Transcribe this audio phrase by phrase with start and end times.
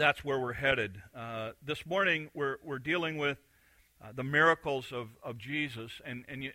[0.00, 1.02] that's where we're headed.
[1.14, 3.36] Uh, this morning, we're, we're dealing with
[4.02, 6.00] uh, the miracles of, of Jesus.
[6.06, 6.52] And, and you,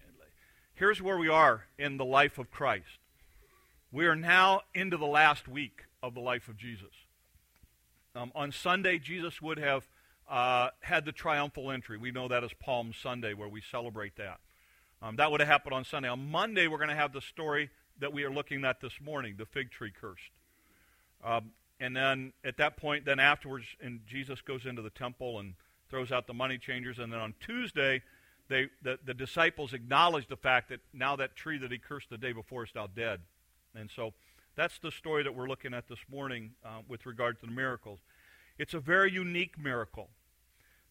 [0.74, 2.98] here's where we are in the life of Christ.
[3.92, 6.90] We are now into the last week of the life of Jesus.
[8.16, 9.88] Um, on Sunday, Jesus would have
[10.28, 12.00] uh, had the triumphal entry.
[12.00, 14.40] We know that as Palm Sunday, where we celebrate that.
[15.04, 16.10] Um, that would have happened on Sunday.
[16.10, 17.70] On Monday, we're going to have the story
[18.00, 20.32] that we are looking at this morning the fig tree cursed.
[21.24, 25.56] Um, and then at that point, then afterwards, and Jesus goes into the temple and
[25.90, 27.00] throws out the money changers.
[27.00, 28.02] And then on Tuesday,
[28.48, 32.18] they, the, the disciples acknowledge the fact that now that tree that he cursed the
[32.18, 33.22] day before is now dead.
[33.76, 34.14] And so
[34.56, 38.00] that's the story that we're looking at this morning uh, with regard to the miracles.
[38.58, 40.10] It's a very unique miracle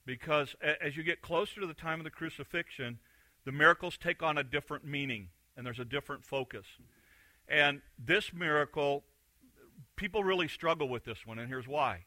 [0.05, 2.99] because a- as you get closer to the time of the crucifixion,
[3.47, 6.67] the miracles take on a different meaning and there's a different focus.
[7.49, 9.05] And this miracle,
[9.97, 12.05] people really struggle with this one, and here's why.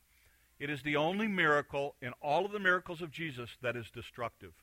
[0.60, 4.54] It is the only miracle in all of the miracles of Jesus that is destructive,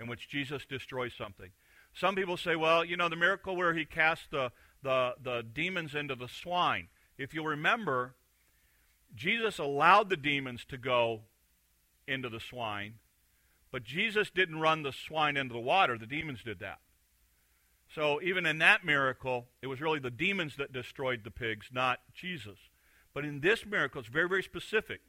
[0.00, 1.50] in which Jesus destroys something.
[1.94, 5.94] Some people say, well, you know, the miracle where he cast the, the, the demons
[5.94, 6.88] into the swine.
[7.16, 8.14] If you'll remember,
[9.14, 11.22] Jesus allowed the demons to go
[12.06, 12.94] into the swine,
[13.72, 15.98] but Jesus didn't run the swine into the water.
[15.98, 16.78] The demons did that.
[17.94, 22.00] So even in that miracle, it was really the demons that destroyed the pigs, not
[22.14, 22.58] Jesus.
[23.14, 25.00] But in this miracle, it's very, very specific.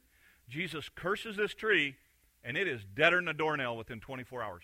[0.48, 1.98] Jesus curses this tree,
[2.44, 4.64] and it is deader than a doornail within 24 hours.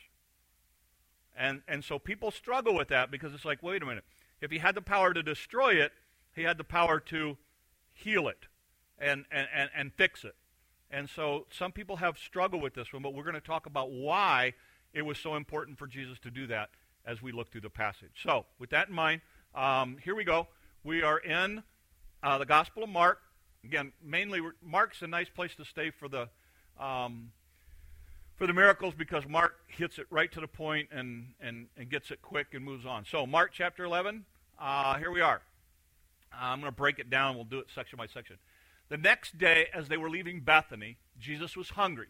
[1.38, 4.06] And, and so people struggle with that because it's like, wait a minute.
[4.40, 5.92] If he had the power to destroy it,
[6.34, 7.38] he had the power to
[7.94, 8.48] heal it
[8.98, 10.36] and, and, and, and fix it.
[10.90, 13.92] And so some people have struggled with this one, but we're going to talk about
[13.92, 14.54] why
[14.94, 16.70] it was so important for Jesus to do that
[17.06, 18.22] as we look through the passage.
[18.22, 19.22] So, with that in mind,
[19.54, 20.48] um, here we go.
[20.84, 21.64] We are in
[22.24, 23.20] uh, the Gospel of Mark.
[23.64, 26.30] Again, mainly Mark's a nice place to stay for the
[26.80, 27.32] um,
[28.36, 32.12] for the miracles because Mark hits it right to the point and, and, and gets
[32.12, 33.06] it quick and moves on.
[33.06, 34.26] So, Mark chapter 11,
[34.60, 35.42] uh, here we are.
[36.34, 37.36] I'm going to break it down.
[37.36, 38.38] We'll do it section by section.
[38.90, 42.08] The next day, as they were leaving Bethany, Jesus was hungry.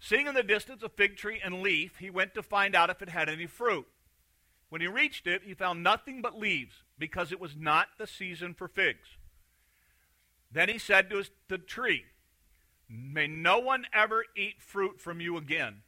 [0.00, 3.02] Seeing in the distance a fig tree and leaf, he went to find out if
[3.02, 3.86] it had any fruit.
[4.70, 8.54] When he reached it, he found nothing but leaves, because it was not the season
[8.54, 9.08] for figs.
[10.50, 12.04] Then he said to the tree,
[12.88, 15.82] May no one ever eat fruit from you again.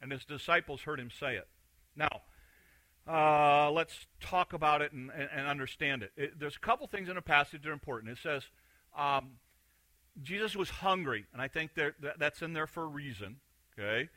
[0.00, 1.48] And his disciples heard him say it.
[1.96, 2.20] Now,
[3.08, 6.12] uh, let's talk about it and, and, and understand it.
[6.16, 6.38] it.
[6.38, 8.12] There's a couple things in the passage that are important.
[8.12, 8.44] It says
[8.96, 9.32] um,
[10.22, 13.36] Jesus was hungry, and I think that, that's in there for a reason.
[13.78, 14.08] Okay?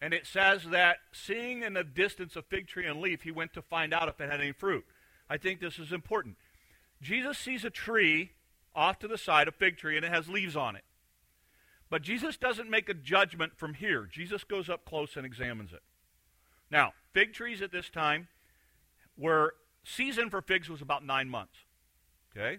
[0.00, 3.52] And it says that seeing in the distance a fig tree and leaf, he went
[3.54, 4.84] to find out if it had any fruit.
[5.28, 6.36] I think this is important.
[7.02, 8.32] Jesus sees a tree
[8.74, 10.84] off to the side, a fig tree, and it has leaves on it.
[11.90, 14.08] But Jesus doesn't make a judgment from here.
[14.10, 15.82] Jesus goes up close and examines it.
[16.70, 18.28] Now, fig trees at this time
[19.16, 19.54] were
[19.84, 21.64] season for figs was about nine months.
[22.34, 22.58] Okay?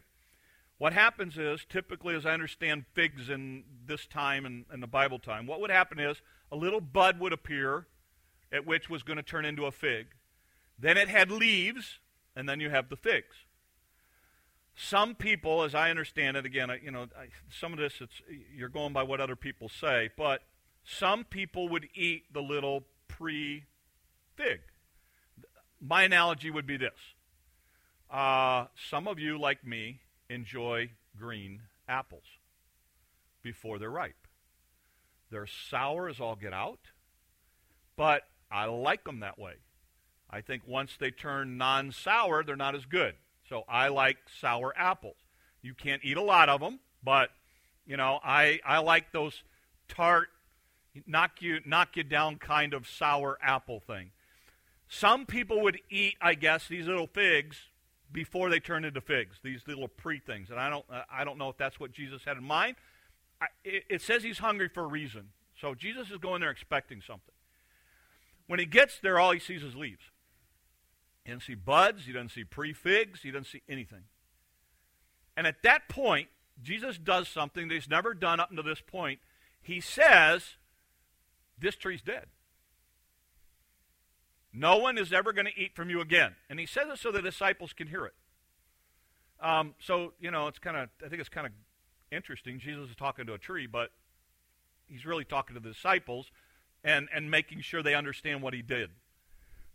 [0.78, 4.88] What happens is, typically, as I understand figs in this time and in, in the
[4.88, 7.88] Bible time, what would happen is a little bud would appear,
[8.52, 10.08] at which was going to turn into a fig.
[10.78, 12.00] Then it had leaves,
[12.36, 13.36] and then you have the figs.
[14.76, 17.08] Some people, as I understand it, again, you know,
[17.50, 18.22] some of this it's
[18.56, 20.42] you're going by what other people say, but
[20.84, 24.62] some people would eat the little pre-fig.
[25.80, 26.98] My analogy would be this:
[28.10, 32.24] uh, some of you, like me, enjoy green apples
[33.44, 34.21] before they're ripe.
[35.32, 36.80] They're sour as all get out,
[37.96, 39.56] but I like them that way.
[40.30, 43.16] I think once they turn non sour, they're not as good.
[43.48, 45.18] So I like sour apples.
[45.62, 47.30] You can't eat a lot of them, but
[47.86, 49.44] you know, I, I like those
[49.88, 50.30] tart,
[51.06, 54.12] knock you knock you down kind of sour apple thing.
[54.88, 57.58] Some people would eat, I guess, these little figs
[58.12, 60.50] before they turn into figs, these little pre things.
[60.50, 62.76] And I don't, I don't know if that's what Jesus had in mind.
[63.64, 65.30] It, says he's hungry for a reason.
[65.60, 67.34] So Jesus is going there expecting something.
[68.48, 70.04] When he gets there, all he sees is leaves.
[71.24, 74.04] He doesn't see buds, he doesn't see pre figs, he doesn't see anything.
[75.38, 76.28] And at that point,
[76.62, 79.20] Jesus does something that he's never done up until this point.
[79.62, 80.58] He says,
[81.58, 82.26] This tree's dead.
[84.54, 86.36] No one is ever going to eat from you again.
[86.50, 88.14] And he says it so the disciples can hear it.
[89.42, 91.54] Um, so, you know, it's kind of, I think it's kind of
[92.12, 92.60] interesting.
[92.60, 93.92] Jesus is talking to a tree, but
[94.88, 96.32] he's really talking to the disciples
[96.84, 98.90] and, and making sure they understand what he did.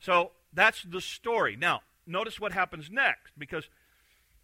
[0.01, 1.57] So that's the story.
[1.57, 3.69] Now, notice what happens next, because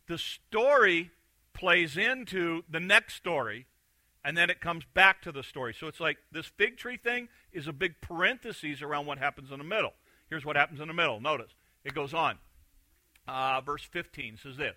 [0.07, 1.11] the story
[1.53, 3.67] plays into the next story
[4.25, 5.75] And then it comes back to the story.
[5.75, 9.59] So it's like this fig tree thing is a big parenthesis around what happens in
[9.59, 9.93] the middle.
[10.29, 11.21] Here's what happens in the middle.
[11.21, 11.53] Notice
[11.85, 12.39] it goes on.
[13.27, 14.77] Uh, verse 15 says this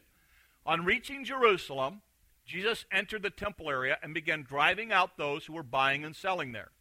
[0.66, 2.02] On reaching Jerusalem,
[2.46, 6.52] Jesus entered the temple area and began driving out those who were buying and selling
[6.52, 6.72] there.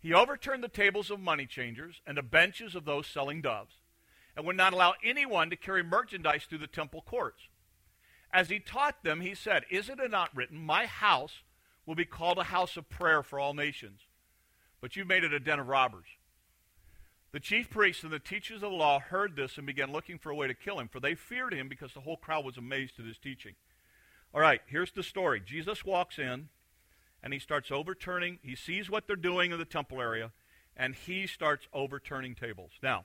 [0.00, 3.74] He overturned the tables of money changers and the benches of those selling doves,
[4.36, 7.48] and would not allow anyone to carry merchandise through the temple courts.
[8.32, 11.42] As he taught them, he said, Isn't it not written, My house
[11.84, 14.02] will be called a house of prayer for all nations?
[14.80, 16.06] But you've made it a den of robbers.
[17.32, 20.30] The chief priests and the teachers of the law heard this and began looking for
[20.30, 22.98] a way to kill him, for they feared him because the whole crowd was amazed
[22.98, 23.54] at his teaching.
[24.34, 25.40] All right, here's the story.
[25.44, 26.48] Jesus walks in
[27.22, 28.38] and he starts overturning.
[28.42, 30.32] He sees what they're doing in the temple area
[30.76, 32.72] and he starts overturning tables.
[32.82, 33.04] Now,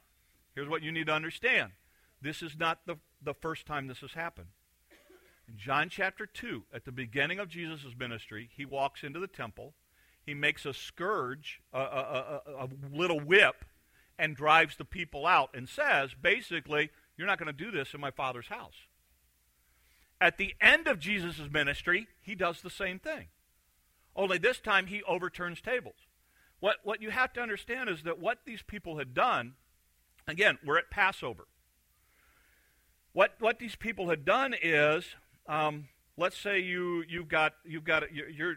[0.53, 1.71] here's what you need to understand
[2.21, 4.47] this is not the, the first time this has happened.
[5.47, 9.73] In John chapter 2, at the beginning of Jesus' ministry, he walks into the temple.
[10.25, 13.65] He makes a scourge, a, a, a, a little whip,
[14.17, 17.99] and drives the people out and says, basically, you're not going to do this in
[17.99, 18.87] my Father's house.
[20.23, 23.27] At the end of Jesus' ministry, he does the same thing.
[24.15, 26.07] Only this time he overturns tables.
[26.61, 29.55] What, what you have to understand is that what these people had done,
[30.25, 31.43] again, we're at Passover.
[33.11, 35.03] What, what these people had done is,
[35.45, 38.55] um, let's say you, you've got, you've got you're,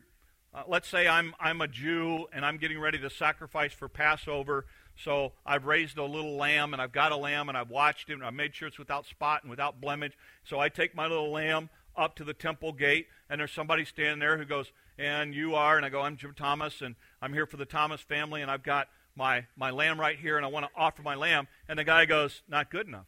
[0.54, 4.66] uh, let's say I'm, I'm a Jew and I'm getting ready to sacrifice for Passover.
[4.96, 8.14] So I've raised a little lamb and I've got a lamb and I've watched it
[8.14, 10.12] and I've made sure it's without spot and without blemish.
[10.44, 14.18] So I take my little lamb up to the temple gate and there's somebody standing
[14.18, 17.46] there who goes, and you are, and I go, I'm Jim Thomas and I'm here
[17.46, 20.66] for the Thomas family and I've got my, my lamb right here and I want
[20.66, 21.48] to offer my lamb.
[21.68, 23.06] And the guy goes, not good enough.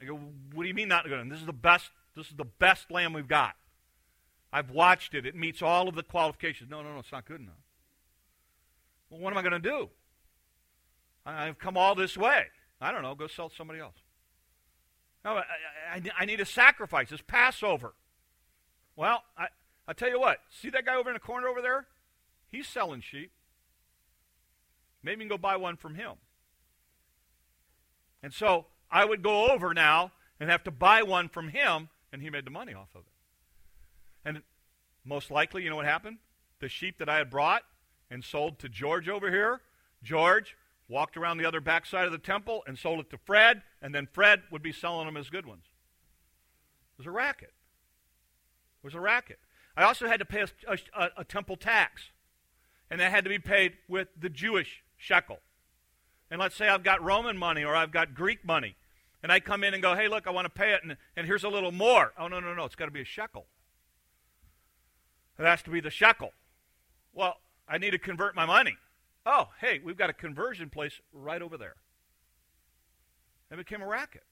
[0.00, 0.14] I go,
[0.52, 1.28] what do you mean not good enough?
[1.28, 3.54] This is the best, this is the best lamb we've got.
[4.52, 5.24] I've watched it.
[5.24, 6.70] It meets all of the qualifications.
[6.70, 7.61] No, no, no, it's not good enough.
[9.12, 9.90] Well, what am I going to do?
[11.26, 12.46] I've come all this way.
[12.80, 13.14] I don't know.
[13.14, 13.94] Go sell to somebody else.
[15.22, 15.44] No, I,
[15.92, 17.12] I, I need a sacrifice.
[17.12, 17.92] It's Passover.
[18.96, 19.48] Well, I,
[19.86, 20.38] I tell you what.
[20.50, 21.86] See that guy over in the corner over there?
[22.50, 23.30] He's selling sheep.
[25.02, 26.12] Maybe you can go buy one from him.
[28.22, 32.22] And so I would go over now and have to buy one from him, and
[32.22, 33.12] he made the money off of it.
[34.24, 34.42] And
[35.04, 36.18] most likely, you know what happened?
[36.60, 37.62] The sheep that I had brought
[38.12, 39.62] and sold to George over here.
[40.02, 40.54] George
[40.86, 44.06] walked around the other backside of the temple and sold it to Fred, and then
[44.12, 45.64] Fred would be selling them as good ones.
[46.92, 47.54] It was a racket.
[48.82, 49.38] It was a racket.
[49.76, 52.10] I also had to pay a, a, a temple tax,
[52.90, 55.38] and that had to be paid with the Jewish shekel.
[56.30, 58.76] And let's say I've got Roman money or I've got Greek money,
[59.22, 61.26] and I come in and go, hey, look, I want to pay it, and, and
[61.26, 62.12] here's a little more.
[62.18, 63.46] Oh, no, no, no, it's got to be a shekel.
[65.38, 66.32] It has to be the shekel.
[67.14, 67.36] Well,
[67.68, 68.76] I need to convert my money.
[69.24, 71.76] Oh, hey, we've got a conversion place right over there.
[73.50, 74.24] It became a racket.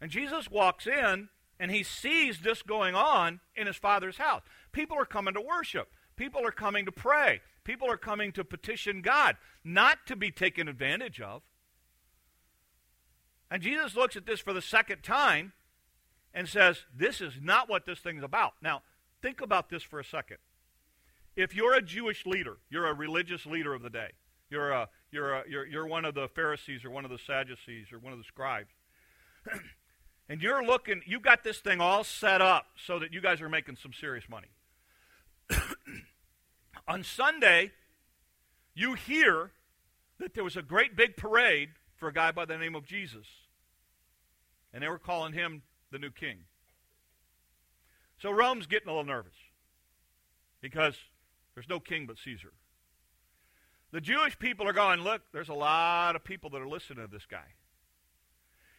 [0.00, 4.42] And Jesus walks in and he sees this going on in his father's house.
[4.72, 5.88] People are coming to worship.
[6.16, 7.40] People are coming to pray.
[7.64, 11.42] People are coming to petition God, not to be taken advantage of.
[13.50, 15.52] And Jesus looks at this for the second time
[16.34, 18.52] and says, This is not what this thing's about.
[18.60, 18.82] Now,
[19.22, 20.38] think about this for a second.
[21.36, 24.10] If you're a Jewish leader, you're a religious leader of the day.
[24.48, 27.92] You're, a, you're, a, you're, you're one of the Pharisees or one of the Sadducees
[27.92, 28.70] or one of the scribes.
[30.28, 33.48] and you're looking, you got this thing all set up so that you guys are
[33.48, 34.48] making some serious money.
[36.88, 37.72] On Sunday,
[38.74, 39.50] you hear
[40.18, 43.26] that there was a great big parade for a guy by the name of Jesus.
[44.72, 46.38] And they were calling him the new king.
[48.18, 49.34] So Rome's getting a little nervous
[50.60, 50.96] because
[51.56, 52.52] there's no king but Caesar.
[53.90, 57.10] The Jewish people are going, look, there's a lot of people that are listening to
[57.10, 57.54] this guy.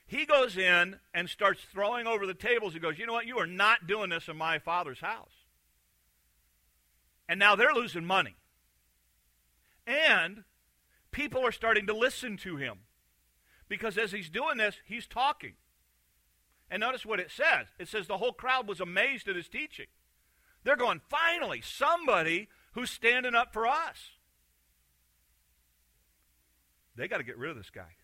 [0.05, 2.73] He goes in and starts throwing over the tables.
[2.73, 3.25] He goes, you know what?
[3.25, 5.31] You are not doing this in my father's house.
[7.27, 8.35] And now they're losing money.
[9.87, 10.43] And
[11.11, 12.81] people are starting to listen to him.
[13.67, 15.53] Because as he's doing this, he's talking.
[16.69, 19.87] And notice what it says it says the whole crowd was amazed at his teaching.
[20.63, 24.11] They're going, finally, somebody who's standing up for us.
[26.95, 27.95] They got to get rid of this guy.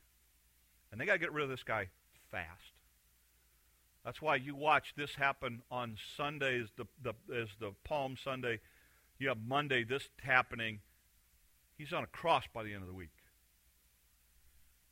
[0.91, 1.89] And they got to get rid of this guy
[2.31, 2.73] fast.
[4.03, 8.61] That's why you watch this happen on Sunday as the, the, as the Palm Sunday.
[9.19, 10.79] You have Monday this happening.
[11.77, 13.09] He's on a cross by the end of the week.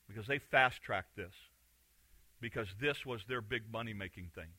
[0.07, 1.33] Because they fast tracked this.
[2.39, 4.49] Because this was their big money making thing.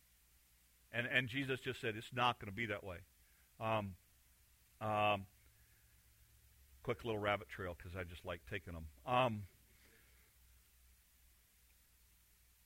[0.93, 2.99] And, and Jesus just said, it's not going to be that way.
[3.61, 3.95] Um,
[4.83, 5.27] um,
[6.83, 8.87] quick little rabbit trail because I just like taking them.
[9.07, 9.43] Um,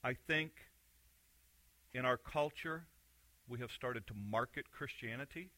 [0.03, 0.53] I think
[1.95, 2.85] in our culture,
[3.49, 5.51] we have started to market Christianity.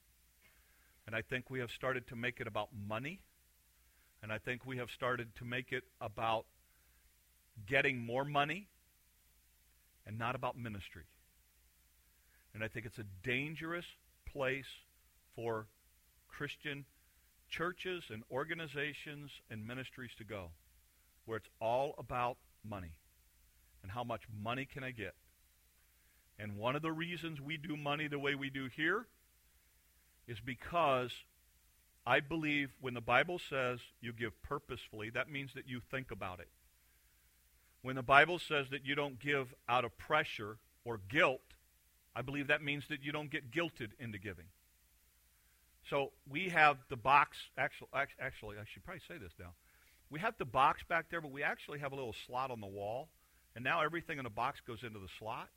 [1.07, 3.21] And I think we have started to make it about money.
[4.23, 6.45] And I think we have started to make it about
[7.67, 8.69] getting more money
[10.07, 11.05] and not about ministry.
[12.55, 13.85] And I think it's a dangerous
[14.33, 14.67] place
[15.35, 15.67] for
[16.29, 16.85] Christian
[17.49, 20.51] churches and organizations and ministries to go,
[21.25, 22.93] where it's all about money
[23.83, 25.15] and how much money can I get.
[26.39, 29.07] And one of the reasons we do money the way we do here
[30.27, 31.11] is because
[32.07, 36.41] I believe when the Bible says you give purposefully, that means that you think about
[36.41, 36.49] it.
[37.83, 41.41] When the Bible says that you don't give out of pressure or guilt,
[42.15, 44.47] I believe that means that you don't get guilted into giving.
[45.89, 47.37] So we have the box.
[47.57, 47.89] Actually,
[48.21, 49.53] actually, I should probably say this now.
[50.11, 52.67] We have the box back there, but we actually have a little slot on the
[52.67, 53.09] wall,
[53.55, 55.49] and now everything in the box goes into the slot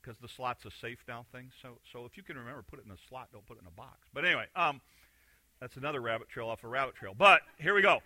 [0.00, 1.50] because the slot's a safe now thing.
[1.62, 3.28] So, so if you can remember, put it in a slot.
[3.32, 3.98] Don't put it in a box.
[4.12, 4.80] But anyway, um,
[5.60, 7.14] that's another rabbit trail off a rabbit trail.
[7.16, 8.00] But here we go.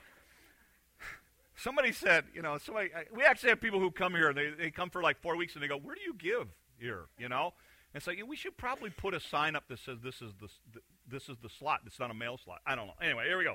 [1.56, 2.90] Somebody said, you know, somebody.
[3.14, 4.32] We actually have people who come here.
[4.32, 7.04] They they come for like four weeks, and they go, "Where do you give here?"
[7.16, 7.54] You know,
[7.94, 10.48] and it's like we should probably put a sign up that says this is the,
[10.72, 11.80] the this is the slot.
[11.86, 12.58] It's not a mail slot.
[12.66, 12.94] I don't know.
[13.00, 13.54] Anyway, here we go.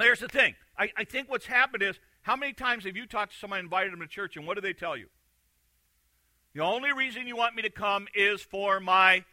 [0.00, 0.56] Here's the thing.
[0.76, 3.92] I, I think what's happened is, how many times have you talked to somebody, invited
[3.92, 5.06] them to church, and what do they tell you?
[6.54, 9.24] The only reason you want me to come is for my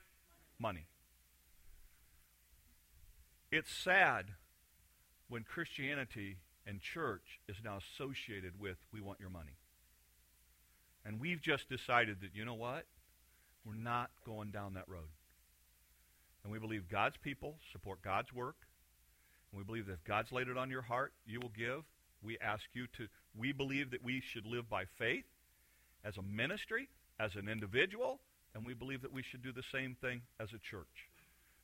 [0.60, 0.86] money.
[3.52, 4.26] It's sad
[5.28, 6.38] when Christianity
[6.68, 9.58] and church is now associated with we want your money.
[11.04, 12.86] And we've just decided that, you know what?
[13.68, 15.10] We're not going down that road.
[16.44, 18.56] And we believe God's people support God's work.
[19.52, 21.84] And we believe that if God's laid it on your heart, you will give.
[22.24, 23.08] We ask you to,
[23.38, 25.26] we believe that we should live by faith
[26.06, 26.88] as a ministry,
[27.20, 28.20] as an individual,
[28.56, 31.10] and we believe that we should do the same thing as a church.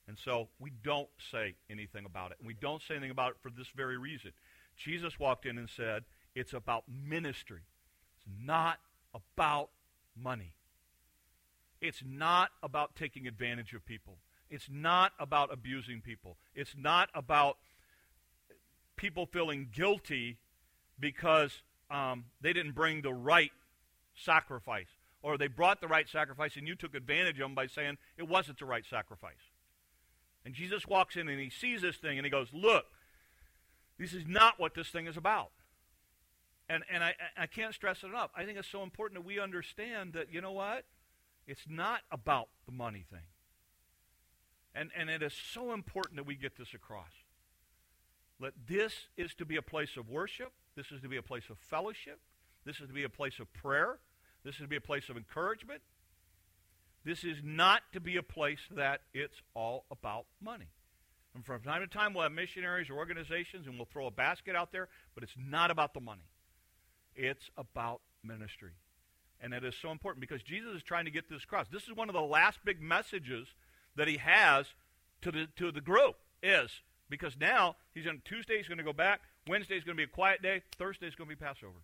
[0.08, 2.38] And so we don't say anything about it.
[2.40, 4.32] And we don't say anything about it for this very reason.
[4.76, 6.04] Jesus walked in and said,
[6.36, 7.62] it's about ministry.
[8.18, 8.80] It's not
[9.14, 9.70] about
[10.22, 10.54] money.
[11.84, 14.16] It's not about taking advantage of people.
[14.50, 16.38] It's not about abusing people.
[16.56, 17.58] It's not about
[18.96, 20.38] people feeling guilty
[20.98, 21.62] because
[21.92, 23.52] um, they didn't bring the right
[24.16, 24.88] sacrifice.
[25.22, 28.30] Or they brought the right sacrifice and you took advantage of them by saying it
[28.30, 29.52] wasn't the right sacrifice.
[30.46, 32.86] And Jesus walks in and he sees this thing and he goes, Look,
[34.00, 35.52] this is not what this thing is about.
[36.70, 38.32] And, and I, I can't stress it enough.
[38.38, 40.86] I think it's so important that we understand that, you know what?
[41.48, 43.28] It's not about the money thing.
[44.76, 47.12] And, and it is so important that we get this across.
[48.40, 50.52] Let this is to be a place of worship.
[50.76, 52.20] This is to be a place of fellowship.
[52.66, 54.00] This is to be a place of prayer.
[54.44, 55.82] This is to be a place of encouragement.
[57.06, 60.70] This is not to be a place that it's all about money.
[61.36, 64.56] And from time to time, we'll have missionaries or organizations and we'll throw a basket
[64.56, 66.30] out there, but it's not about the money.
[67.16, 68.72] It's about ministry.
[69.44, 71.68] And it is so important because Jesus is trying to get this across.
[71.68, 73.50] This is one of the last big messages
[73.98, 74.68] that he has
[75.22, 76.72] to the, to the group is
[77.10, 79.20] because now he's on Tuesday, he's going to go back.
[79.46, 80.64] Wednesday is going to be a quiet day.
[80.78, 81.84] Thursday is going to be Passover.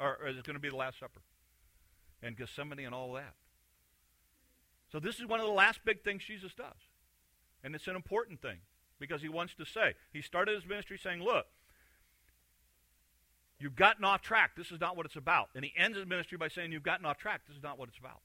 [0.00, 1.20] Or, or is going to be the Last Supper?
[2.22, 3.34] And Gethsemane and all that.
[4.90, 6.88] So this is one of the last big things Jesus does.
[7.62, 8.58] And it's an important thing
[8.98, 11.46] because he wants to say, he started his ministry saying, look,
[13.58, 14.52] you've gotten off track.
[14.56, 15.48] This is not what it's about.
[15.54, 17.42] And he ends his ministry by saying, you've gotten off track.
[17.46, 18.20] This is not what it's about.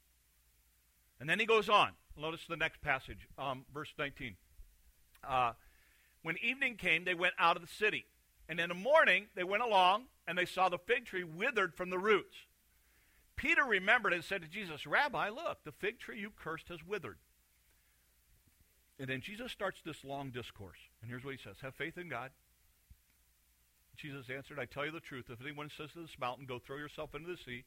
[1.20, 1.92] And then he goes on.
[2.18, 4.36] Notice the next passage, um, verse 19.
[5.28, 5.54] Uh,
[6.22, 8.06] when evening came, they went out of the city.
[8.48, 11.90] And in the morning, they went along, and they saw the fig tree withered from
[11.90, 12.36] the roots.
[13.36, 17.18] Peter remembered and said to Jesus, Rabbi, look, the fig tree you cursed has withered.
[19.00, 20.78] And then Jesus starts this long discourse.
[21.02, 22.30] And here's what he says Have faith in God.
[23.98, 25.26] Jesus answered, I tell you the truth.
[25.30, 27.64] If anyone says to this mountain, Go throw yourself into the sea,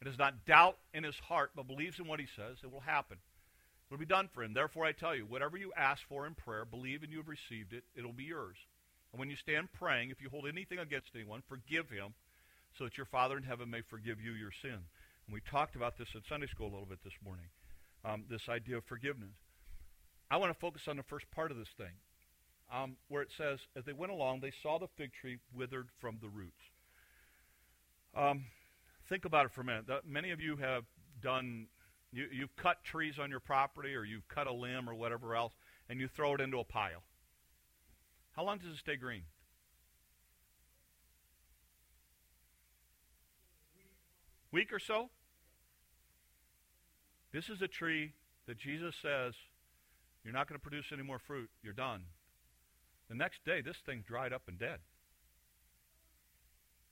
[0.00, 2.80] and does not doubt in his heart, but believes in what he says, it will
[2.80, 3.18] happen.
[3.18, 4.52] It will be done for him.
[4.52, 7.72] Therefore, I tell you, whatever you ask for in prayer, believe and you have received
[7.72, 8.56] it, it will be yours.
[9.12, 12.12] And when you stand praying, if you hold anything against anyone, forgive him,
[12.76, 14.76] so that your Father in heaven may forgive you your sin.
[14.76, 17.46] And we talked about this in Sunday school a little bit this morning,
[18.04, 19.32] um, this idea of forgiveness.
[20.30, 21.96] I want to focus on the first part of this thing,
[22.72, 26.18] um, where it says, as they went along, they saw the fig tree withered from
[26.20, 26.62] the roots.
[28.16, 28.44] Um,
[29.08, 29.84] think about it for a minute.
[30.06, 30.84] many of you have
[31.22, 31.68] done
[32.10, 35.52] You, you've cut trees on your property or you've cut a limb or whatever else,
[35.88, 37.02] and you throw it into a pile.
[38.32, 39.24] How long does it stay green?
[44.50, 45.10] Week or so?
[47.32, 48.14] This is a tree
[48.46, 49.34] that Jesus says,
[50.24, 51.50] you're not going to produce any more fruit.
[51.62, 52.04] You're done.
[53.08, 54.80] The next day, this thing dried up and dead.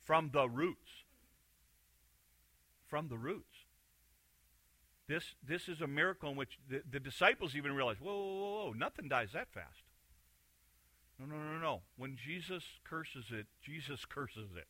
[0.02, 1.04] From the roots.
[2.86, 3.44] From the roots.
[5.08, 8.64] This, this is a miracle in which the, the disciples even realize, whoa, whoa, whoa,
[8.66, 9.82] whoa, nothing dies that fast.
[11.18, 11.82] No, no, no, no.
[11.96, 14.66] When Jesus curses it, Jesus curses it.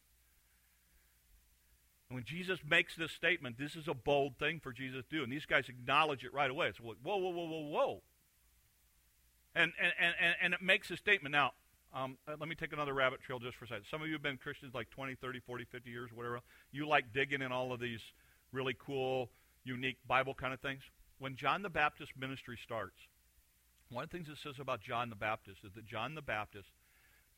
[2.09, 5.23] And when Jesus makes this statement, this is a bold thing for Jesus to do.
[5.25, 6.69] And these guys acknowledge it right away.
[6.69, 8.03] It's whoa, whoa, whoa, whoa, whoa.
[9.57, 11.33] And, and, and, and it makes a statement.
[11.33, 11.53] Now,
[11.95, 13.85] um, uh, let me take another rabbit trail just for a second.
[13.91, 16.41] Some of you have been Christians like 20, 30, 40, 50 years, whatever.
[16.73, 18.01] You like digging in all of these
[18.53, 19.31] really cool,
[19.65, 20.83] unique Bible kind of things.
[21.19, 22.99] When John the Baptist ministry starts,
[23.91, 26.69] one of the things it says about John the Baptist is that John the Baptist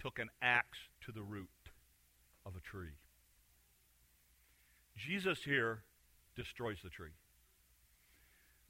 [0.03, 1.49] took an axe to the root
[2.45, 2.99] of a tree.
[4.97, 5.85] Jesus here
[6.35, 7.15] destroys the tree.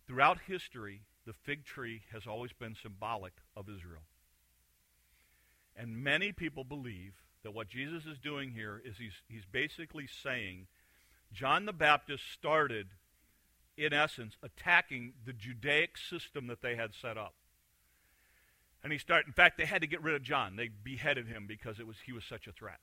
[0.06, 4.00] Throughout history, the fig tree has always been symbolic of Israel.
[5.76, 10.68] And many people believe that what Jesus is doing here is he's, he's basically saying
[11.30, 12.86] John the Baptist started,
[13.76, 17.34] in essence, attacking the Judaic system that they had set up.
[18.82, 20.56] And he started, in fact, they had to get rid of John.
[20.56, 22.80] They beheaded him because it was, he was such a threat.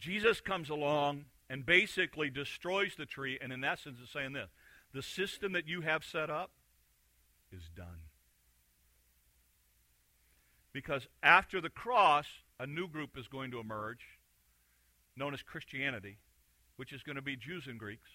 [0.00, 4.50] Jesus comes along and basically destroys the tree, and in essence is saying this
[4.92, 6.50] the system that you have set up
[7.52, 8.08] is done.
[10.72, 12.26] Because after the cross,
[12.58, 14.18] a new group is going to emerge,
[15.16, 16.18] known as Christianity,
[16.76, 18.08] which is going to be Jews and Greeks,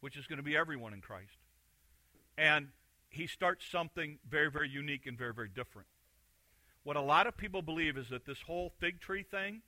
[0.00, 1.36] which is going to be everyone in Christ.
[2.38, 2.68] And
[3.10, 5.88] he starts something very, very unique and very, very different.
[6.84, 9.62] What a lot of people believe is that this whole fig tree thing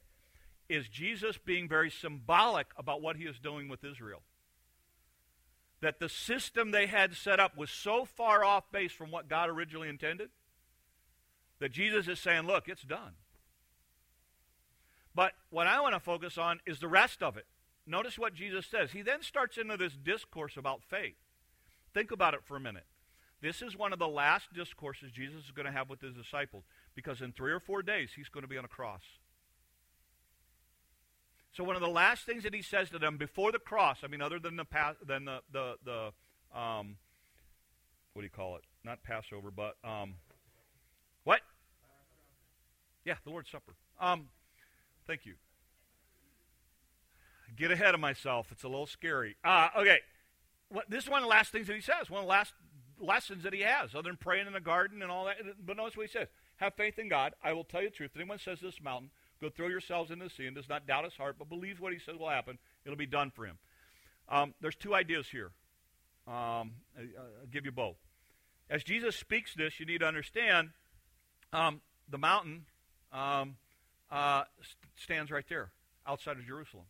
[0.69, 4.23] is Jesus being very symbolic about what he is doing with Israel.
[5.81, 9.49] That the system they had set up was so far off base from what God
[9.49, 10.31] originally intended
[11.61, 13.13] that Jesus is saying, look, it's done.
[15.15, 17.47] But what I want to focus on is the rest of it.
[17.87, 18.93] Notice what Jesus says.
[18.93, 21.17] He then starts into this discourse about faith.
[21.93, 22.87] Think about it for a minute.
[23.43, 26.65] This is one of the last discourses Jesus is going to have with his disciples
[26.95, 29.03] because in three or four days he's going to be on a cross.
[31.53, 34.07] So one of the last things that he says to them before the cross, I
[34.07, 34.67] mean, other than the
[35.07, 36.97] than the the, the um,
[38.13, 38.63] what do you call it?
[38.85, 40.15] Not Passover, but um,
[41.25, 41.41] what?
[43.05, 43.75] Yeah, the Lord's Supper.
[44.01, 44.29] Um,
[45.07, 45.35] thank you.
[47.57, 48.49] Get ahead of myself.
[48.53, 49.37] It's a little scary.
[49.45, 49.99] Uh, okay.
[50.89, 52.09] This is one of the last things that he says.
[52.09, 52.53] One of the last
[53.01, 55.37] lessons that he has, other than praying in the garden and all that.
[55.65, 57.35] But notice what he says: Have faith in God.
[57.43, 58.13] I will tell you the truth.
[58.15, 59.11] If anyone says this mountain,
[59.41, 61.93] go throw yourselves into the sea, and does not doubt his heart, but believes what
[61.93, 63.59] he says will happen, it'll be done for him.
[64.29, 65.51] Um, there's two ideas here.
[66.27, 67.03] Um, I,
[67.41, 67.97] will give you both.
[68.69, 70.71] As Jesus speaks this, you need to understand
[71.53, 72.67] um, the mountain
[73.13, 73.57] um,
[74.11, 75.73] uh, st- stands right there
[76.07, 76.85] outside of Jerusalem.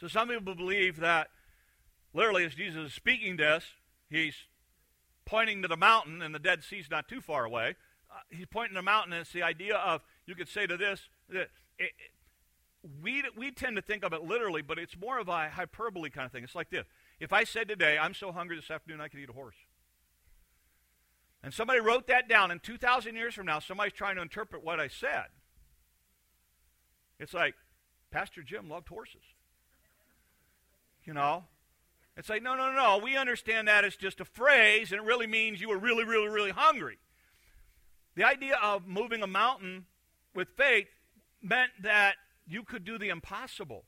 [0.00, 1.28] So some people believe that
[2.14, 3.64] literally, as Jesus is speaking this,
[4.08, 4.34] he's
[5.26, 7.74] pointing to the mountain, and the Dead Sea's not too far away.
[8.10, 10.76] Uh, he's pointing to the mountain, and it's the idea of you could say to
[10.76, 11.08] this
[13.02, 16.26] we we tend to think of it literally, but it's more of a hyperbole kind
[16.26, 16.44] of thing.
[16.44, 16.86] It's like this:
[17.20, 19.56] if I said today, "I'm so hungry this afternoon I could eat a horse,"
[21.42, 24.80] and somebody wrote that down, and 2,000 years from now, somebody's trying to interpret what
[24.80, 25.26] I said.
[27.18, 27.54] It's like
[28.10, 29.22] Pastor Jim loved horses.
[31.04, 31.44] You know,
[32.16, 32.98] it's like, no, no, no.
[32.98, 36.28] We understand that as just a phrase, and it really means you were really, really,
[36.28, 36.98] really hungry.
[38.14, 39.86] The idea of moving a mountain
[40.34, 40.88] with faith
[41.48, 42.14] meant that
[42.46, 43.84] you could do the impossible.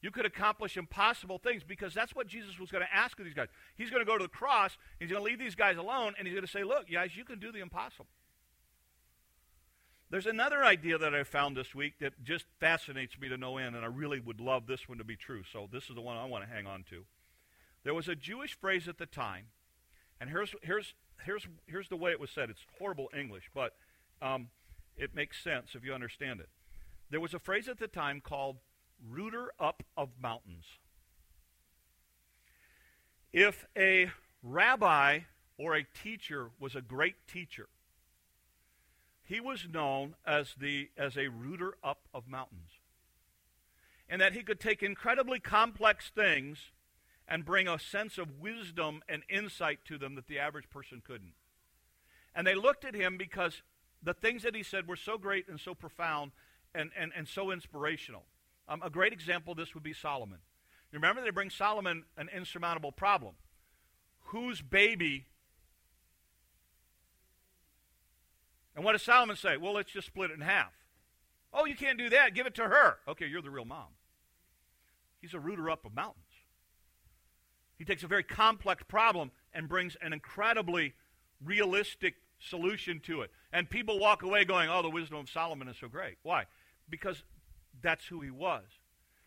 [0.00, 3.34] You could accomplish impossible things because that's what Jesus was going to ask of these
[3.34, 3.48] guys.
[3.74, 6.26] He's going to go to the cross, he's going to leave these guys alone, and
[6.26, 8.06] he's going to say, Look, guys, you can do the impossible.
[10.10, 13.74] There's another idea that I found this week that just fascinates me to no end,
[13.74, 15.42] and I really would love this one to be true.
[15.50, 17.04] So this is the one I want to hang on to.
[17.82, 19.46] There was a Jewish phrase at the time,
[20.20, 22.50] and here's here's here's here's the way it was said.
[22.50, 23.72] It's horrible English, but
[24.20, 24.48] um,
[24.96, 26.48] it makes sense if you understand it.
[27.10, 28.56] There was a phrase at the time called
[29.08, 30.64] "rooter up of mountains."
[33.32, 34.10] If a
[34.42, 35.20] rabbi
[35.58, 37.68] or a teacher was a great teacher,
[39.24, 42.70] he was known as, the, as a rooter up of mountains.
[44.08, 46.70] And that he could take incredibly complex things
[47.26, 51.32] and bring a sense of wisdom and insight to them that the average person couldn't.
[52.34, 53.62] And they looked at him because
[54.04, 56.32] the things that he said were so great and so profound
[56.74, 58.24] and, and, and so inspirational.
[58.68, 60.38] Um, a great example of this would be Solomon.
[60.92, 63.34] You remember they bring Solomon an insurmountable problem.
[64.26, 65.26] Whose baby?
[68.76, 69.56] And what does Solomon say?
[69.56, 70.72] Well, let's just split it in half.
[71.52, 72.34] Oh, you can't do that.
[72.34, 72.98] Give it to her.
[73.08, 73.88] Okay, you're the real mom.
[75.20, 76.24] He's a rooter up of mountains.
[77.78, 80.94] He takes a very complex problem and brings an incredibly
[81.42, 83.30] realistic solution to it.
[83.54, 86.16] And people walk away going, oh, the wisdom of Solomon is so great.
[86.24, 86.46] Why?
[86.90, 87.22] Because
[87.80, 88.64] that's who he was.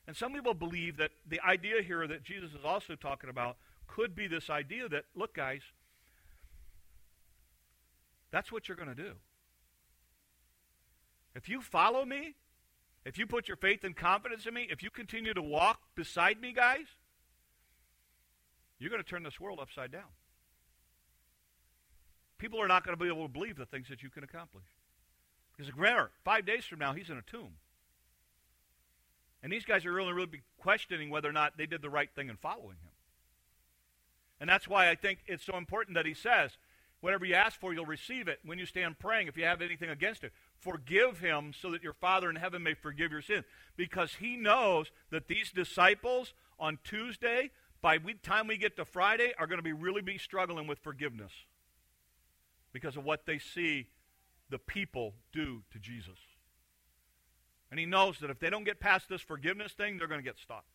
[0.06, 3.56] And some people believe that the idea here that Jesus is also talking about
[3.88, 5.62] could be this idea that, look, guys,
[8.30, 9.14] that's what you're going to do.
[11.34, 12.36] If you follow me,
[13.06, 16.42] if you put your faith and confidence in me, if you continue to walk beside
[16.42, 16.88] me, guys,
[18.78, 20.12] you're going to turn this world upside down.
[22.38, 24.66] People are not going to be able to believe the things that you can accomplish.
[25.56, 27.54] Because remember, five days from now, he's in a tomb.
[29.42, 32.30] And these guys are really, really questioning whether or not they did the right thing
[32.30, 32.92] in following him.
[34.40, 36.58] And that's why I think it's so important that he says,
[37.02, 38.40] whatever you ask for, you'll receive it.
[38.46, 41.94] When you stand praying, if you have anything against it, forgive him so that your
[41.94, 43.46] Father in heaven may forgive your sins.
[43.76, 47.50] Because he knows that these disciples on Tuesday,
[47.82, 50.80] by the time we get to Friday, are going to be really be struggling with
[50.80, 51.32] forgiveness
[52.74, 53.88] because of what they see
[54.50, 56.20] the people do to Jesus.
[57.70, 60.26] And he knows that if they don't get past this forgiveness thing, they're going to
[60.26, 60.66] get stuck.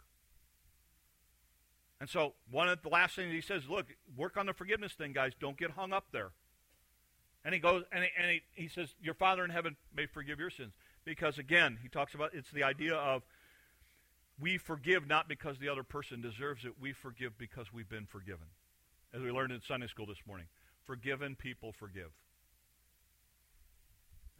[2.00, 5.12] And so, one of the last things he says, look, work on the forgiveness thing,
[5.12, 5.33] guys.
[5.38, 6.33] Don't get hung up there.
[7.44, 10.38] And he goes, and, he, and he, he says, Your Father in heaven may forgive
[10.38, 10.72] your sins.
[11.05, 13.22] Because, again, he talks about it's the idea of
[14.40, 18.46] we forgive not because the other person deserves it, we forgive because we've been forgiven.
[19.14, 20.46] As we learned in Sunday school this morning,
[20.86, 22.10] forgiven people forgive.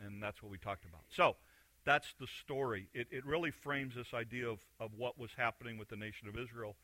[0.05, 1.03] And that's what we talked about.
[1.15, 1.37] So,
[1.85, 2.89] that's the story.
[2.95, 6.39] It, it really frames this idea of, of what was happening with the nation of
[6.39, 6.77] Israel,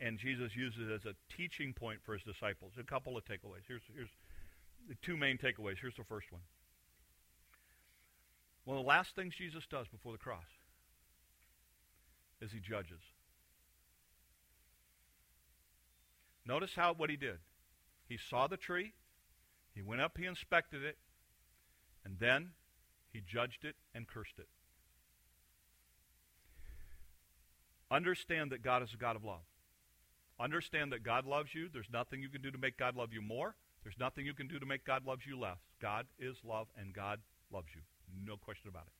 [0.00, 2.72] and Jesus uses it as a teaching point for his disciples.
[2.78, 3.62] A couple of takeaways.
[3.68, 4.10] Here's, here's
[4.88, 5.76] the two main takeaways.
[5.80, 6.42] Here's the first one.
[8.64, 10.44] One of the last things Jesus does before the cross
[12.40, 13.00] is he judges.
[16.46, 17.38] Notice how what he did.
[18.10, 18.92] He saw the tree,
[19.72, 20.98] he went up, he inspected it,
[22.04, 22.50] and then
[23.12, 24.48] he judged it and cursed it.
[27.88, 29.46] Understand that God is a God of love.
[30.40, 31.68] Understand that God loves you.
[31.72, 33.54] There's nothing you can do to make God love you more.
[33.84, 35.58] There's nothing you can do to make God love you less.
[35.80, 37.20] God is love, and God
[37.52, 37.82] loves you.
[38.26, 38.92] No question about it.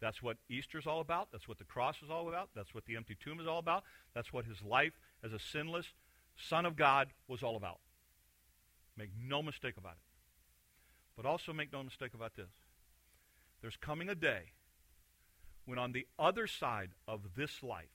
[0.00, 1.28] That's what Easter is all about.
[1.32, 2.48] That's what the cross is all about.
[2.56, 3.84] That's what the empty tomb is all about.
[4.14, 5.92] That's what his life as a sinless
[6.34, 7.80] Son of God was all about.
[8.98, 10.02] Make no mistake about it.
[11.16, 12.50] But also make no mistake about this.
[13.62, 14.52] There's coming a day
[15.66, 17.86] when on the other side of this life,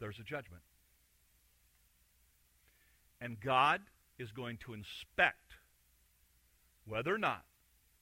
[0.00, 0.62] there's a judgment.
[3.20, 3.82] And God
[4.18, 5.56] is going to inspect
[6.86, 7.44] whether or not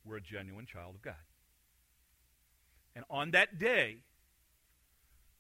[0.05, 1.15] we're a genuine child of God.
[2.95, 3.99] And on that day,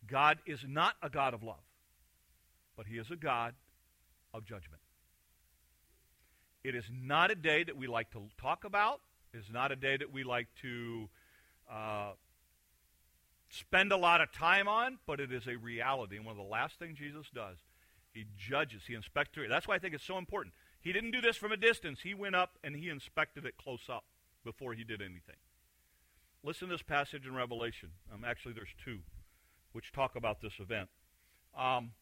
[0.06, 1.64] God is not a God of love,
[2.76, 3.54] but he is a God
[4.34, 4.82] of judgment.
[6.62, 9.00] It is not a day that we like to talk about
[9.32, 11.08] It is not a day that we like to
[11.70, 12.12] uh,
[13.48, 16.16] spend a lot of time on, but it is a reality.
[16.16, 17.58] And one of the last things Jesus does,
[18.12, 19.48] he judges, he inspects it.
[19.48, 20.54] That's why I think it's so important.
[20.80, 22.00] He didn't do this from a distance.
[22.02, 24.04] He went up and he inspected it close up
[24.44, 25.36] before he did anything.
[26.42, 27.90] Listen to this passage in Revelation.
[28.12, 29.00] Um, actually, there's two
[29.72, 30.88] which talk about this event.
[31.56, 31.92] Um,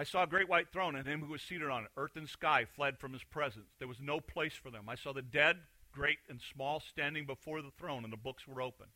[0.00, 1.90] I saw a great white throne, and him who was seated on it.
[1.94, 3.68] Earth and sky fled from his presence.
[3.78, 4.88] There was no place for them.
[4.88, 5.58] I saw the dead
[5.92, 8.86] great and small, standing before the throne, and the books were open.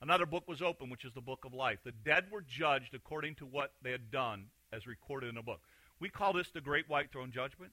[0.00, 1.80] Another book was open, which is the book of life.
[1.82, 5.60] The dead were judged according to what they had done, as recorded in a book.
[5.98, 7.72] We call this the Great White Throne Judgment.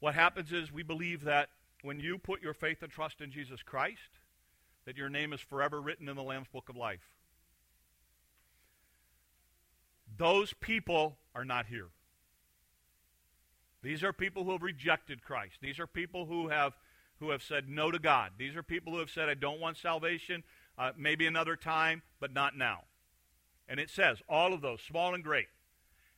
[0.00, 1.50] What happens is we believe that
[1.82, 4.18] when you put your faith and trust in Jesus Christ,
[4.84, 7.14] that your name is forever written in the Lamb's Book of Life.
[10.16, 11.88] Those people are not here.
[13.82, 15.56] These are people who have rejected Christ.
[15.60, 16.74] These are people who have
[17.20, 18.32] who have said no to God.
[18.38, 20.42] These are people who have said, I don't want salvation,
[20.76, 22.80] uh, maybe another time, but not now.
[23.68, 25.46] And it says, all of those, small and great.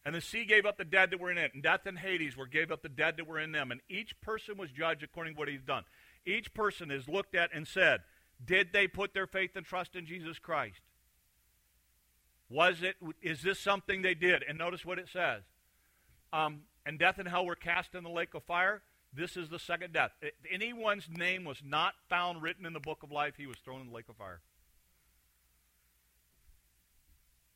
[0.07, 2.37] And the sea gave up the dead that were in it, and death and Hades
[2.37, 3.71] were gave up the dead that were in them.
[3.71, 5.85] And each person was judged according to what he's done.
[6.25, 8.01] Each person is looked at and said,
[8.45, 10.81] Did they put their faith and trust in Jesus Christ?
[12.49, 14.45] Was it, is this something they did?
[14.49, 15.43] And notice what it says.
[16.33, 18.83] Um, and death and hell were cast in the lake of fire.
[19.13, 20.13] This is the second death.
[20.21, 23.81] If anyone's name was not found written in the book of life, he was thrown
[23.81, 24.41] in the lake of fire.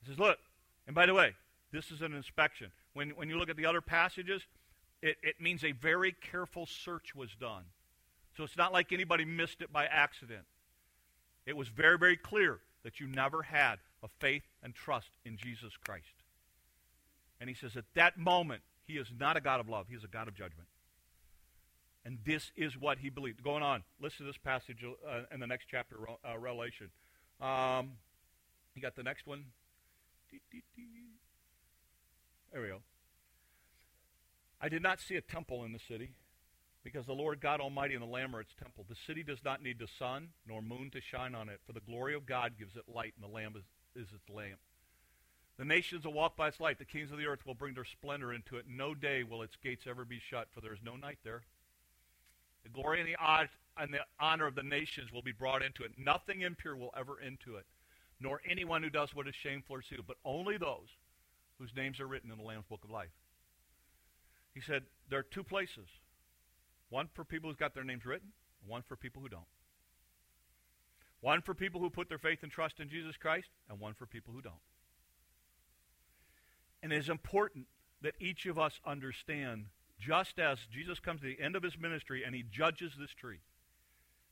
[0.03, 0.38] He says, look,
[0.87, 1.35] and by the way,
[1.70, 2.72] this is an inspection.
[2.94, 4.42] When, when you look at the other passages,
[5.03, 7.64] it, it means a very careful search was done.
[8.37, 10.44] So it's not like anybody missed it by accident.
[11.46, 15.72] It was very, very clear that you never had a faith and trust in Jesus
[15.84, 16.24] Christ.
[17.40, 20.04] And he says, at that moment, he is not a God of love, he is
[20.04, 20.68] a God of judgment.
[22.04, 23.42] And this is what he believed.
[23.42, 26.88] Going on, listen to this passage uh, in the next chapter, uh, Revelation.
[27.40, 27.92] Um,
[28.74, 29.44] you got the next one?
[32.52, 32.78] There we go.
[34.60, 36.10] I did not see a temple in the city,
[36.82, 38.84] because the Lord God Almighty and the Lamb are its temple.
[38.88, 41.80] The city does not need the sun nor moon to shine on it, for the
[41.80, 43.62] glory of God gives it light, and the Lamb is,
[43.96, 44.61] is its lamp.
[45.59, 46.79] The nations will walk by its light.
[46.79, 48.64] The kings of the earth will bring their splendor into it.
[48.68, 51.42] No day will its gates ever be shut, for there is no night there.
[52.62, 53.16] The glory and the,
[53.76, 55.92] and the honor of the nations will be brought into it.
[55.98, 57.66] Nothing impure will ever into it,
[58.20, 60.88] nor anyone who does what is shameful or sinful, but only those
[61.59, 63.11] whose names are written in the Lamb's Book of Life.
[64.55, 65.87] He said there are two places
[66.88, 68.29] one for people who've got their names written,
[68.66, 69.44] one for people who don't.
[71.20, 74.06] One for people who put their faith and trust in Jesus Christ, and one for
[74.06, 74.54] people who don't.
[76.83, 77.66] And it is important
[78.00, 79.66] that each of us understand,
[79.98, 83.40] just as Jesus comes to the end of his ministry and he judges this tree,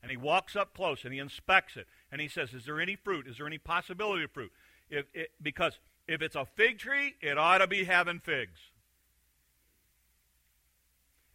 [0.02, 2.96] and he walks up close and he inspects it, and he says, Is there any
[2.96, 3.26] fruit?
[3.26, 4.52] Is there any possibility of fruit?
[4.88, 8.58] If it, because if it's a fig tree, it ought to be having figs.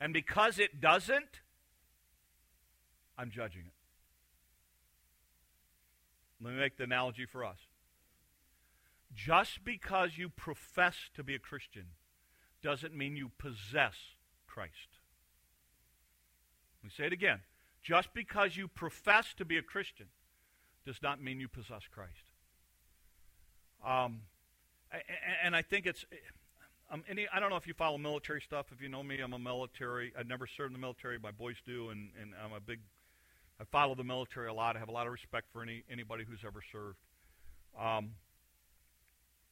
[0.01, 1.41] And because it doesn't,
[3.17, 3.72] I'm judging it.
[6.43, 7.57] Let me make the analogy for us.
[9.15, 11.85] Just because you profess to be a Christian
[12.61, 13.95] doesn't mean you possess
[14.47, 14.99] Christ.
[16.81, 17.39] Let me say it again.
[17.81, 20.07] Just because you profess to be a Christian
[20.85, 22.31] does not mean you possess Christ.
[23.85, 24.21] Um,
[25.43, 26.05] and I think it's
[26.91, 28.67] um, any, I don't know if you follow military stuff.
[28.71, 30.13] If you know me, I'm a military.
[30.17, 31.17] I've never served in the military.
[31.17, 32.79] My boys do, and, and I'm a big.
[33.59, 34.75] I follow the military a lot.
[34.75, 36.97] I have a lot of respect for any anybody who's ever served.
[37.79, 38.11] Um,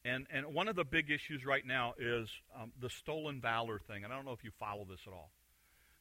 [0.04, 2.28] and and one of the big issues right now is
[2.60, 4.04] um, the stolen valor thing.
[4.04, 5.30] And I don't know if you follow this at all.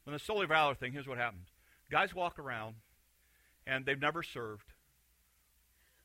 [0.03, 1.47] When the stolen valor thing, here's what happens:
[1.89, 2.75] guys walk around,
[3.67, 4.73] and they've never served.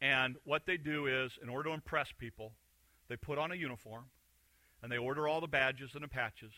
[0.00, 2.52] And what they do is, in order to impress people,
[3.08, 4.04] they put on a uniform
[4.82, 6.52] and they order all the badges and the patches,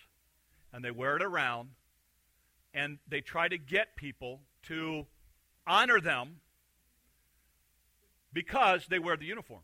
[0.73, 1.71] and they wear it around,
[2.75, 5.07] and they try to get people to
[5.69, 6.41] honor them
[8.33, 9.63] because they wear the uniform.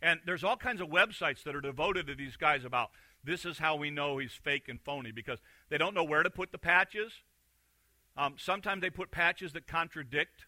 [0.00, 2.90] And there's all kinds of websites that are devoted to these guys about
[3.24, 5.40] this is how we know he's fake and phony because
[5.70, 7.12] they don't know where to put the patches.
[8.16, 10.46] Um, sometimes they put patches that contradict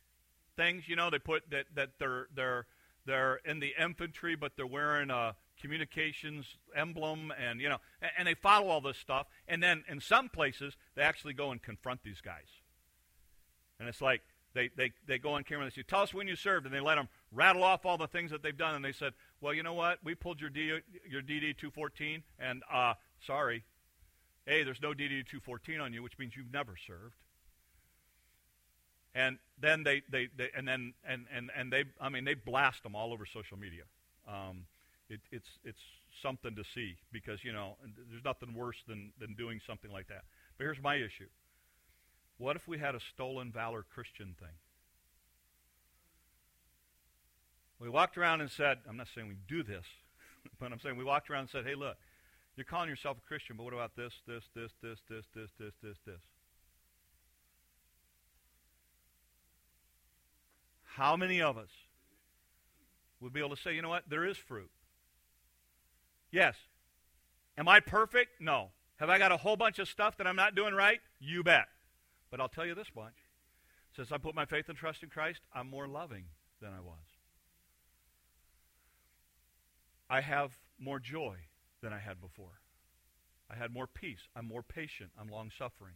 [0.56, 0.88] things.
[0.88, 2.66] You know, they put that, that they're, they're,
[3.06, 8.26] they're in the infantry, but they're wearing a communications emblem and you know and, and,
[8.26, 12.02] they follow all this stuff and then in some places they actually go and confront
[12.02, 12.59] these guys
[13.80, 14.20] and it's like
[14.54, 16.66] they, they, they go on camera and they say tell us when you served.
[16.66, 18.74] And they let them rattle off all the things that they've done.
[18.76, 19.98] And they said well you know what?
[20.04, 22.94] We pulled your, D, your dd 214 and uh,
[23.26, 23.64] sorry.
[24.46, 27.14] A there's no dd 214 on you which means you've never served.
[29.14, 32.82] And then they, they, they and then and, and, and they i mean they blast
[32.84, 33.82] them all over social media.
[34.28, 34.66] Um,
[35.08, 35.80] it, it's, it's
[36.22, 37.76] something to see because, you know,
[38.10, 40.22] there's nothing worse than, than doing something like that.
[40.56, 41.26] But here's my issue.
[42.40, 44.56] What if we had a stolen valor Christian thing?
[47.78, 49.84] We walked around and said, I'm not saying we do this,
[50.58, 51.98] but I'm saying we walked around and said, hey, look,
[52.56, 55.74] you're calling yourself a Christian, but what about this, this, this, this, this, this, this,
[55.82, 56.20] this, this?
[60.94, 61.68] How many of us
[63.20, 64.70] would be able to say, you know what, there is fruit?
[66.30, 66.54] Yes.
[67.58, 68.40] Am I perfect?
[68.40, 68.68] No.
[68.96, 71.00] Have I got a whole bunch of stuff that I'm not doing right?
[71.18, 71.66] You bet.
[72.30, 73.14] But I'll tell you this much.
[73.94, 76.24] Since I put my faith and trust in Christ, I'm more loving
[76.60, 76.98] than I was.
[80.08, 81.36] I have more joy
[81.82, 82.60] than I had before.
[83.50, 84.28] I had more peace.
[84.36, 85.10] I'm more patient.
[85.20, 85.94] I'm long suffering.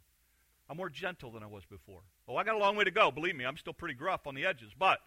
[0.68, 2.02] I'm more gentle than I was before.
[2.26, 3.10] Oh, I got a long way to go.
[3.10, 5.00] Believe me, I'm still pretty gruff on the edges, but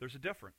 [0.00, 0.56] there's a difference.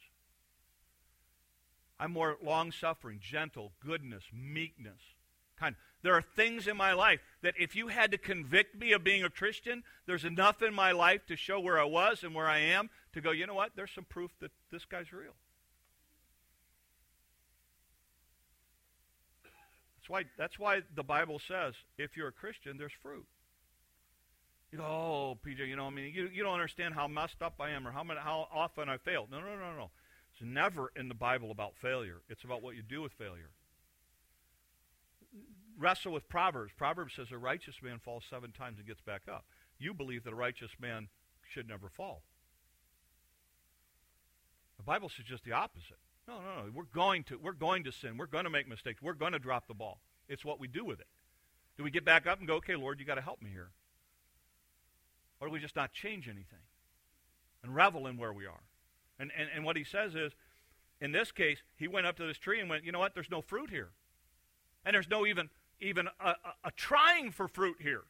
[2.00, 5.02] I'm more long suffering, gentle, goodness, meekness.
[5.60, 5.76] Kind.
[6.04, 9.24] There are things in my life that if you had to convict me of being
[9.24, 12.60] a Christian, there's enough in my life to show where I was and where I
[12.60, 13.72] am to go, you know what?
[13.76, 15.34] There's some proof that this guy's real.
[19.96, 23.26] That's why, that's why the Bible says if you're a Christian, there's fruit.
[24.74, 27.54] You go, oh, PJ, you know, I mean, you, you don't understand how messed up
[27.62, 29.30] I am or how, many, how often I failed.
[29.32, 29.92] No, no, no, no.
[30.34, 32.22] It's never in the Bible about failure.
[32.28, 33.52] It's about what you do with failure.
[35.84, 36.72] Wrestle with Proverbs.
[36.78, 39.44] Proverbs says a righteous man falls seven times and gets back up.
[39.78, 41.10] You believe that a righteous man
[41.46, 42.24] should never fall.
[44.78, 45.98] The Bible says just the opposite.
[46.26, 46.72] No, no, no.
[46.74, 48.18] We're going to we're going to sin.
[48.18, 49.02] We're going to make mistakes.
[49.02, 50.00] We're going to drop the ball.
[50.30, 51.08] It's what we do with it.
[51.78, 53.72] Do we get back up and go, okay, Lord, you got to help me here?
[55.42, 56.64] Or do we just not change anything
[57.62, 58.64] and revel in where we are?
[59.20, 60.32] And, and, and what he says is,
[61.02, 63.14] in this case, he went up to this tree and went, you know what?
[63.14, 63.90] There's no fruit here.
[64.86, 65.50] And there's no even,
[65.84, 68.04] even a, a, a trying for fruit here.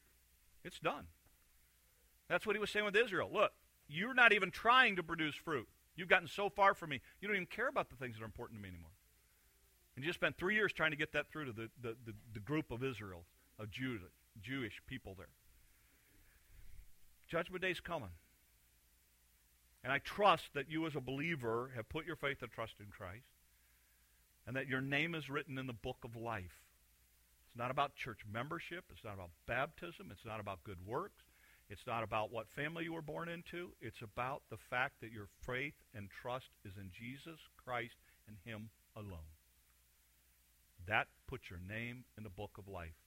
[0.64, 1.08] It's done.
[2.30, 3.30] That's what he was saying with Israel.
[3.32, 3.52] Look,
[3.88, 5.68] you're not even trying to produce fruit.
[5.96, 8.26] You've gotten so far from me, you don't even care about the things that are
[8.26, 8.92] important to me anymore.
[9.96, 12.14] And you just spent three years trying to get that through to the, the, the,
[12.34, 13.26] the group of Israel,
[13.60, 14.08] of Judah,
[14.42, 15.28] Jewish people there.
[17.28, 18.10] Judgment Day's coming.
[19.84, 22.88] And I trust that you as a believer have put your faith and trust in
[22.88, 23.26] Christ
[24.48, 26.62] and that your name is written in the book of life.
[27.54, 28.84] It's not about church membership.
[28.90, 30.08] It's not about baptism.
[30.10, 31.22] It's not about good works.
[31.70, 33.74] It's not about what family you were born into.
[33.80, 37.94] It's about the fact that your faith and trust is in Jesus Christ
[38.28, 39.30] and Him alone.
[40.88, 42.98] That puts your name in the book of life.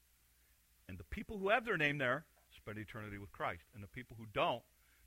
[0.89, 2.25] And the people who have their name there
[2.57, 3.65] spend eternity with Christ.
[3.75, 4.63] And the people who don't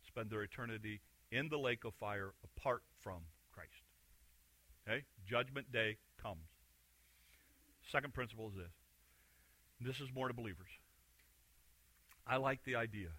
[0.05, 0.99] spend their eternity
[1.31, 3.21] in the lake of fire apart from
[3.53, 3.85] Christ.
[4.85, 5.05] Okay?
[5.25, 6.49] Judgment day comes.
[7.89, 8.78] Second principle is this.
[9.79, 10.69] This is more to believers.
[12.27, 13.09] I like the idea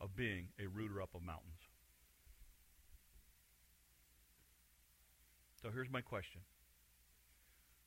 [0.00, 1.60] of being a rooter up of mountains.
[5.62, 6.40] So here's my question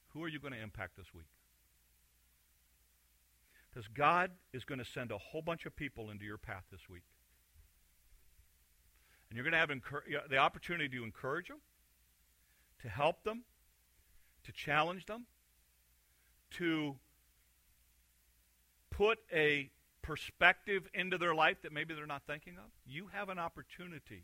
[0.10, 1.26] Who are you going to impact this week?
[3.70, 6.88] Because God is going to send a whole bunch of people into your path this
[6.90, 7.04] week.
[9.30, 11.58] And you're going to have incur- the opportunity to encourage them,
[12.82, 13.44] to help them,
[14.46, 15.26] to challenge them,
[16.52, 16.96] to
[18.98, 19.70] put a
[20.02, 22.72] perspective into their life that maybe they're not thinking of.
[22.86, 24.24] You have an opportunity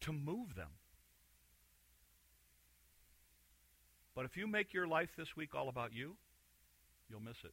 [0.00, 0.70] to move them.
[4.14, 6.16] But if you make your life this week all about you,
[7.08, 7.52] you'll miss it.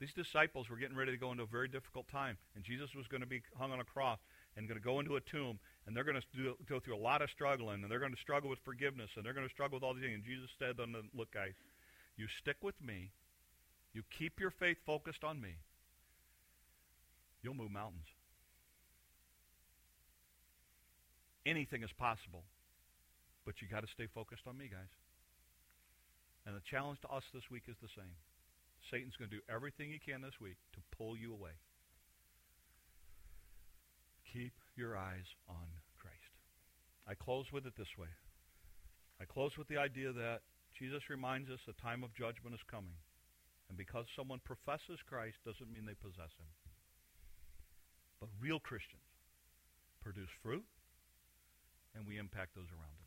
[0.00, 3.06] These disciples were getting ready to go into a very difficult time, and Jesus was
[3.06, 4.18] going to be hung on a cross
[4.56, 6.98] and going to go into a tomb, and they're going to do, go through a
[6.98, 9.76] lot of struggling, and they're going to struggle with forgiveness, and they're going to struggle
[9.76, 10.14] with all these things.
[10.14, 11.54] And Jesus said to them, look, guys,
[12.16, 13.12] you stick with me.
[13.92, 15.56] You keep your faith focused on me.
[17.42, 18.06] You'll move mountains.
[21.44, 22.44] Anything is possible,
[23.44, 24.92] but you got to stay focused on me, guys.
[26.46, 28.14] And the challenge to us this week is the same.
[28.90, 31.54] Satan's going to do everything he can this week to pull you away.
[34.32, 35.66] Keep your eyes on
[36.00, 36.32] Christ.
[37.06, 38.08] I close with it this way.
[39.20, 40.40] I close with the idea that
[40.78, 42.96] Jesus reminds us the time of judgment is coming.
[43.72, 46.52] And because someone professes Christ doesn't mean they possess him.
[48.20, 49.00] But real Christians
[50.02, 50.66] produce fruit,
[51.96, 53.01] and we impact those around us.